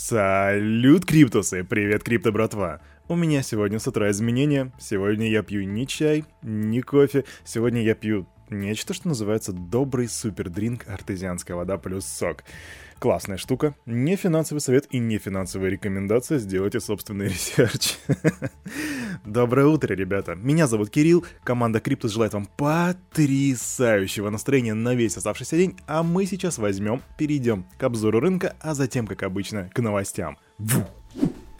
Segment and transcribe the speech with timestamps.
[0.00, 1.64] Салют, криптусы!
[1.64, 2.80] Привет, крипто, братва!
[3.08, 4.72] У меня сегодня с утра изменения.
[4.78, 7.24] Сегодня я пью не чай, не кофе.
[7.44, 12.44] Сегодня я пью нечто, что называется добрый супердринк артезианская вода плюс сок.
[13.00, 13.74] Классная штука.
[13.86, 16.38] Не финансовый совет и не финансовая рекомендация.
[16.38, 17.96] Сделайте собственный research.
[19.24, 20.34] Доброе утро, ребята.
[20.34, 21.24] Меня зовут Кирилл.
[21.44, 25.76] Команда Криптус желает вам потрясающего настроения на весь оставшийся день.
[25.86, 30.38] А мы сейчас возьмем, перейдем к обзору рынка, а затем, как обычно, к новостям.
[30.58, 30.84] Ву!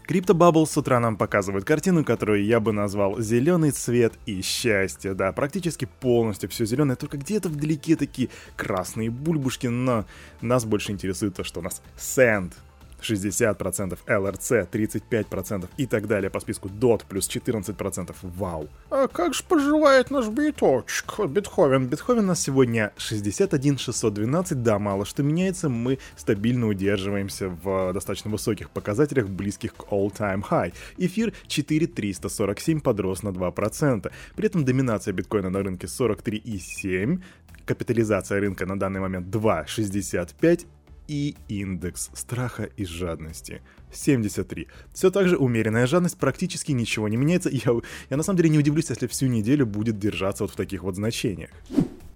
[0.08, 5.12] Криптобабл с утра нам показывает картину, которую я бы назвал «Зеленый цвет и счастье».
[5.12, 10.06] Да, практически полностью все зеленое, только где-то вдалеке такие красные бульбушки, но
[10.40, 12.54] нас больше интересует то, что у нас сэнд,
[13.00, 18.14] 60%, LRC 35% и так далее по списку DOT плюс 14%.
[18.22, 18.68] Вау.
[18.90, 21.86] А как же поживает наш биточек, Бетховен?
[21.86, 28.30] Бетховен у нас сегодня 61 612, да, мало что меняется, мы стабильно удерживаемся в достаточно
[28.30, 30.72] высоких показателях, близких к all-time high.
[30.96, 34.10] Эфир 4347 подрос на 2%.
[34.36, 37.22] При этом доминация биткоина на рынке 43,7,
[37.64, 40.66] капитализация рынка на данный момент 2,65
[41.08, 44.68] и индекс страха и жадности 73.
[44.92, 47.48] Все так же умеренная жадность, практически ничего не меняется.
[47.50, 47.72] Я,
[48.10, 50.94] я на самом деле не удивлюсь, если всю неделю будет держаться вот в таких вот
[50.94, 51.50] значениях.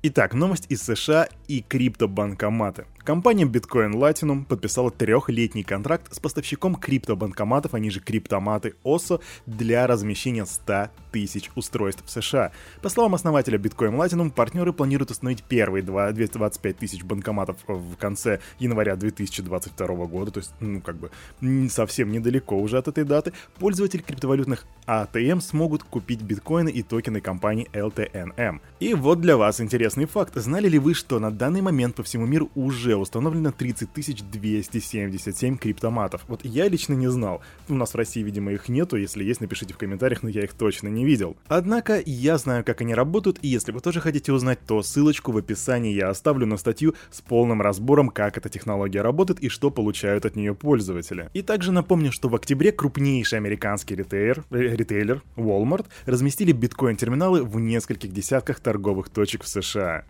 [0.05, 2.87] Итак, новость из США и криптобанкоматы.
[3.05, 10.47] Компания Bitcoin Platinum подписала трехлетний контракт с поставщиком криптобанкоматов, они же криптоматы OSO, для размещения
[10.47, 12.53] 100 тысяч устройств в США.
[12.80, 18.95] По словам основателя Bitcoin Platinum, партнеры планируют установить первые 225 тысяч банкоматов в конце января
[18.95, 21.11] 2022 года, то есть, ну, как бы,
[21.70, 23.33] совсем недалеко уже от этой даты.
[23.58, 28.61] Пользователи криптовалютных ATM смогут купить биткоины и токены компании LTNM.
[28.78, 30.36] И вот для вас интересный факт.
[30.36, 33.93] Знали ли вы, что на данный момент по всему миру уже уже установлено 30
[34.31, 36.25] 277 криптоматов.
[36.29, 37.41] Вот я лично не знал.
[37.69, 38.97] У нас в России, видимо, их нету.
[38.97, 41.37] Если есть, напишите в комментариях, но я их точно не видел.
[41.48, 45.39] Однако, я знаю, как они работают, и если вы тоже хотите узнать, то ссылочку в
[45.39, 50.27] описании я оставлю на статью с полным разбором, как эта технология работает и что получают
[50.27, 51.30] от нее пользователи.
[51.33, 57.59] И также напомню, что в октябре крупнейший американский ритейлер, э, ритейлер Walmart разместили биткоин-терминалы в
[57.59, 60.05] нескольких десятках торговых точек в США.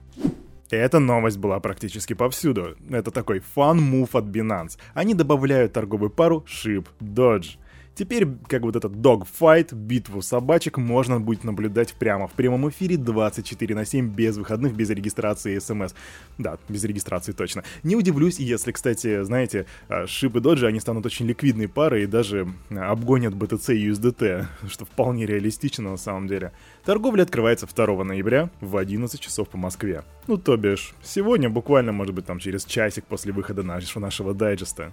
[0.76, 2.76] Эта новость была практически повсюду.
[2.90, 4.78] Это такой fun move от Binance.
[4.94, 7.58] Они добавляют торговую пару SHIB Doge.
[7.94, 13.74] Теперь, как вот этот dogfight, битву собачек, можно будет наблюдать прямо в прямом эфире 24
[13.74, 15.92] на 7, без выходных, без регистрации смс.
[16.38, 17.64] Да, без регистрации точно.
[17.82, 19.66] Не удивлюсь, если, кстати, знаете,
[20.06, 24.84] шип и доджи, они станут очень ликвидной парой и даже обгонят BTC и USDT, что
[24.86, 26.52] вполне реалистично на самом деле.
[26.84, 30.02] Торговля открывается 2 ноября в 11 часов по Москве.
[30.26, 34.92] Ну, то бишь, сегодня буквально, может быть, там через часик после выхода нашего дайджеста.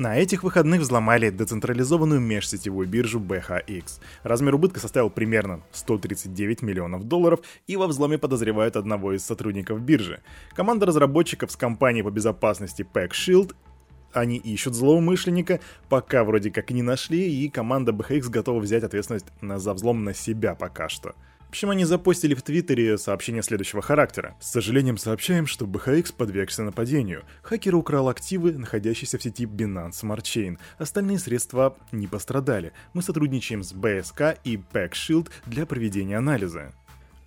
[0.00, 4.00] На этих выходных взломали децентрализованную межсетевую биржу BHX.
[4.22, 10.22] Размер убытка составил примерно 139 миллионов долларов, и во взломе подозревают одного из сотрудников биржи.
[10.54, 13.54] Команда разработчиков с компанией по безопасности PackShield
[14.14, 19.74] они ищут злоумышленника, пока вроде как не нашли, и команда BHX готова взять ответственность за
[19.74, 21.14] взлом на себя пока что.
[21.50, 24.36] В общем, они запостили в Твиттере сообщение следующего характера.
[24.38, 27.24] С сожалением сообщаем, что BHX подвергся нападению.
[27.42, 30.58] Хакер украл активы, находящиеся в сети Binance Smart Chain.
[30.78, 32.72] Остальные средства не пострадали.
[32.92, 36.72] Мы сотрудничаем с BSK и PackShield для проведения анализа.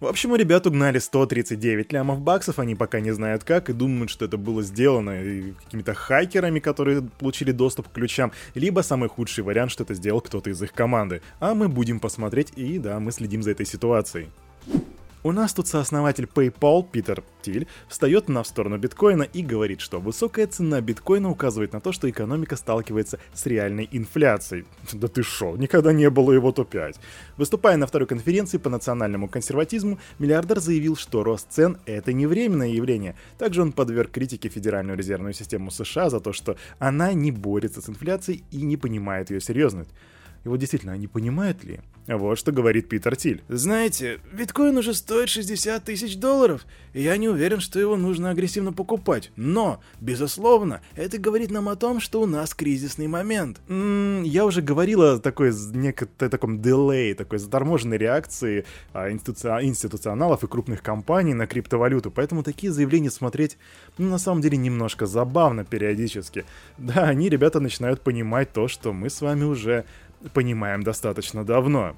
[0.04, 4.10] В общем, у ребят угнали 139 лямов баксов, они пока не знают как и думают,
[4.10, 5.16] что это было сделано
[5.64, 10.50] какими-то хакерами, которые получили доступ к ключам, либо самый худший вариант, что это сделал кто-то
[10.50, 11.22] из их команды.
[11.40, 14.28] А мы будем посмотреть и да, мы следим за этой ситуацией.
[15.26, 20.48] У нас тут сооснователь PayPal Питер Тиль встает на сторону биткоина и говорит, что высокая
[20.48, 24.66] цена биткоина указывает на то, что экономика сталкивается с реальной инфляцией.
[24.92, 26.98] Да ты шо, никогда не было его топ-5.
[27.38, 32.68] Выступая на второй конференции по национальному консерватизму, миллиардер заявил, что рост цен— это не временное
[32.68, 33.16] явление.
[33.38, 37.88] Также он подверг критике Федеральную резервную систему США за то, что она не борется с
[37.88, 39.92] инфляцией и не понимает ее серьезность.
[40.44, 41.80] И вот действительно, они понимают ли?
[42.06, 43.42] Вот что говорит Питер Тиль.
[43.48, 48.74] Знаете, биткоин уже стоит 60 тысяч долларов, и я не уверен, что его нужно агрессивно
[48.74, 49.32] покупать.
[49.38, 53.62] Но, безусловно, это говорит нам о том, что у нас кризисный момент.
[53.70, 60.44] М-м, я уже говорил о такой, некоторой таком дилей, такой заторможенной реакции а, институци- институционалов
[60.44, 63.58] и крупных компаний на криптовалюту, поэтому такие заявления смотреть,
[63.98, 66.44] ну, на самом деле, немножко забавно периодически.
[66.78, 69.86] Да, они, ребята, начинают понимать то, что мы с вами уже
[70.34, 71.96] понимаем достаточно давно.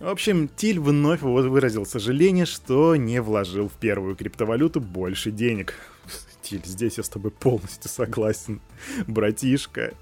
[0.00, 5.74] В общем, Тиль вновь выразил сожаление, что не вложил в первую криптовалюту больше денег.
[6.42, 8.60] Тиль, здесь я с тобой полностью согласен,
[9.06, 9.92] братишка.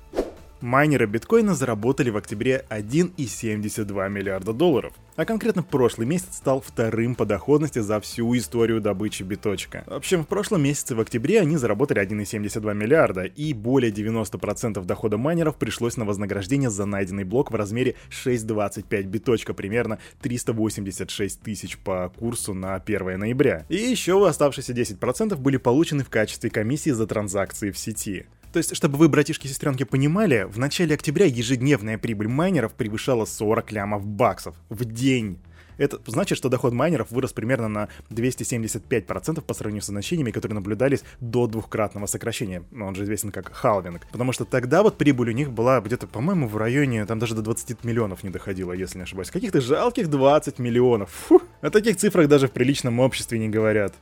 [0.61, 7.25] Майнеры биткоина заработали в октябре 1,72 миллиарда долларов, а конкретно прошлый месяц стал вторым по
[7.25, 9.85] доходности за всю историю добычи биточка.
[9.87, 15.17] В общем, в прошлом месяце в октябре они заработали 1,72 миллиарда, и более 90% дохода
[15.17, 22.13] майнеров пришлось на вознаграждение за найденный блок в размере 6,25 биточка, примерно 386 тысяч по
[22.19, 23.65] курсу на 1 ноября.
[23.69, 28.27] И еще оставшиеся 10% были получены в качестве комиссии за транзакции в сети.
[28.57, 33.27] То есть, чтобы вы, братишки и сестренки, понимали, в начале октября ежедневная прибыль майнеров превышала
[33.27, 35.39] 40 лямов баксов в день.
[35.77, 41.05] Это значит, что доход майнеров вырос примерно на 275% по сравнению с значениями, которые наблюдались
[41.21, 42.63] до двухкратного сокращения.
[42.73, 44.07] Он же известен как халвинг.
[44.11, 47.43] Потому что тогда вот прибыль у них была где-то, по-моему, в районе, там даже до
[47.43, 49.31] 20 миллионов не доходило, если не ошибаюсь.
[49.31, 51.11] Каких-то жалких 20 миллионов.
[51.11, 53.93] Фу, о таких цифрах даже в приличном обществе не говорят.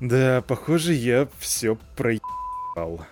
[0.00, 3.06] Да, похоже, я все проебал.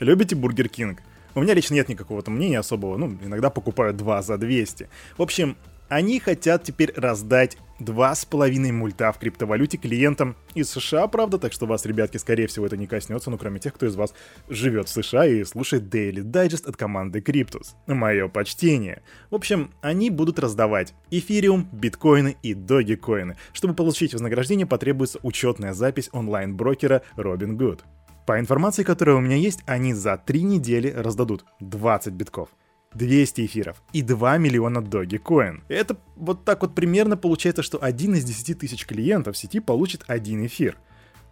[0.00, 1.02] Любите Burger King?
[1.34, 4.88] У меня лично нет никакого-то мнения особого, ну, иногда покупаю два за 200.
[5.16, 5.56] В общем,
[5.88, 11.52] они хотят теперь раздать два с половиной мульта в криптовалюте клиентам из США, правда, так
[11.52, 14.14] что вас, ребятки, скорее всего, это не коснется, ну, кроме тех, кто из вас
[14.48, 17.68] живет в США и слушает Daily Digest от команды Cryptus.
[17.86, 19.02] Мое почтение.
[19.30, 23.36] В общем, они будут раздавать эфириум, биткоины и догикоины.
[23.52, 27.80] Чтобы получить вознаграждение, потребуется учетная запись онлайн-брокера Robinhood.
[28.28, 32.50] По информации, которая у меня есть, они за 3 недели раздадут 20 битков.
[32.92, 35.62] 200 эфиров и 2 миллиона Dogecoin.
[35.68, 40.44] Это вот так вот примерно получается, что один из 10 тысяч клиентов сети получит один
[40.44, 40.76] эфир.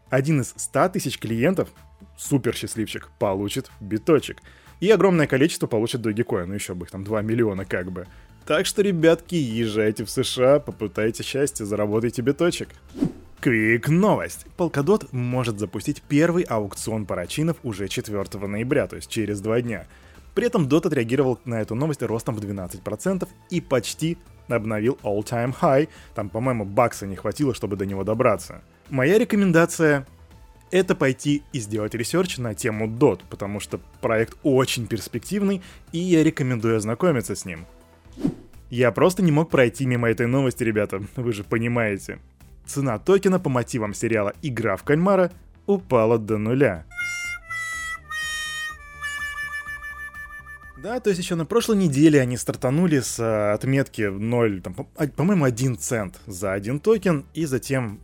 [0.08, 1.68] Один из 100 тысяч клиентов,
[2.16, 4.38] супер счастливчик, получит биточек.
[4.80, 8.06] И огромное количество получит Dogecoin, ну еще бы их там 2 миллиона как бы.
[8.46, 12.70] Так что, ребятки, езжайте в США, попытайте счастье, заработайте биточек.
[13.40, 14.46] Квик новость.
[14.56, 19.86] Polkadot может запустить первый аукцион парачейнов уже 4 ноября, то есть через два дня.
[20.34, 24.18] При этом DOT отреагировал на эту новость ростом в 12% и почти
[24.48, 25.88] обновил all-time high.
[26.14, 28.62] Там, по-моему, бакса не хватило, чтобы до него добраться.
[28.88, 30.06] Моя рекомендация
[30.70, 35.62] это пойти и сделать research на тему DOT, потому что проект очень перспективный,
[35.92, 37.66] и я рекомендую ознакомиться с ним.
[38.70, 42.18] Я просто не мог пройти мимо этой новости, ребята, вы же понимаете
[42.66, 45.30] цена токена по мотивам сериала «Игра в кальмара»
[45.66, 46.84] упала до нуля.
[50.76, 55.08] Да, то есть еще на прошлой неделе они стартанули с а, отметки 0, там, а,
[55.08, 58.00] по-моему, 1 цент за один токен, и затем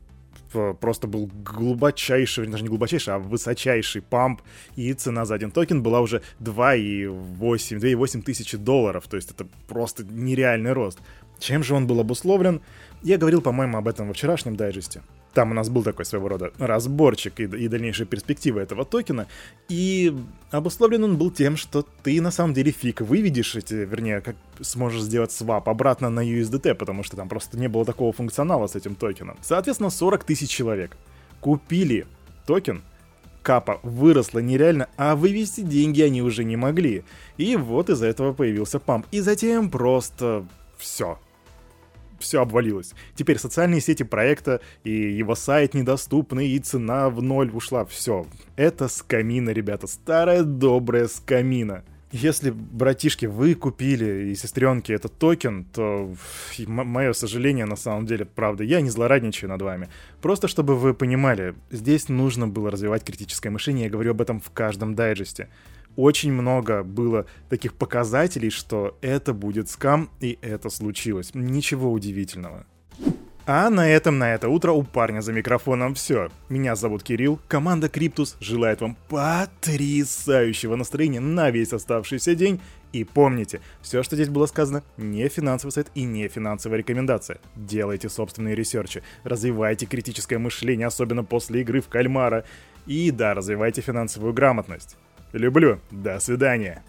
[0.81, 4.43] просто был глубочайший, даже не глубочайший, а высочайший pump,
[4.77, 10.05] и цена за один токен была уже 2,8, 2,8 тысячи долларов, то есть это просто
[10.05, 10.99] нереальный рост.
[11.39, 12.61] Чем же он был обусловлен?
[13.03, 15.03] Я говорил, по-моему, об этом во вчерашнем дайджесте.
[15.35, 19.27] Там у нас был такой своего рода разборчик и, и дальнейшие перспективы этого токена.
[19.69, 20.15] И
[20.51, 25.03] обусловлен он был тем, что ты на самом деле фиг выведешь эти, вернее, как сможешь
[25.03, 28.95] сделать swap обратно на USDT, потому что там просто не было такого функционала с этим
[28.95, 29.39] токеном.
[29.41, 30.97] Соответственно, 40 тысяч человек
[31.41, 32.07] купили
[32.47, 32.83] токен,
[33.43, 37.05] капа выросла нереально, а вывести деньги они уже не могли.
[37.39, 39.07] И вот из-за этого появился памп.
[39.11, 40.45] И затем просто
[40.77, 41.19] все
[42.23, 42.95] все обвалилось.
[43.15, 47.85] Теперь социальные сети проекта и его сайт недоступны, и цена в ноль ушла.
[47.85, 48.27] Все.
[48.57, 49.87] Это скамина, ребята.
[49.87, 51.85] Старая добрая скамина.
[52.13, 56.15] Если, братишки, вы купили и сестренки этот токен, то
[56.67, 59.89] мое сожаление на самом деле, правда, я не злорадничаю над вами.
[60.21, 64.51] Просто чтобы вы понимали, здесь нужно было развивать критическое мышление, я говорю об этом в
[64.51, 65.49] каждом дайджесте
[65.97, 71.31] очень много было таких показателей, что это будет скам, и это случилось.
[71.35, 72.67] Ничего удивительного.
[73.45, 76.31] А на этом на это утро у парня за микрофоном все.
[76.49, 82.61] Меня зовут Кирилл, команда Криптус желает вам потрясающего настроения на весь оставшийся день.
[82.93, 87.41] И помните, все, что здесь было сказано, не финансовый совет и не финансовая рекомендация.
[87.57, 92.45] Делайте собственные research и, развивайте критическое мышление, особенно после игры в кальмара.
[92.87, 94.97] И да, развивайте финансовую грамотность.
[95.33, 95.81] Люблю.
[95.91, 96.83] До свидания.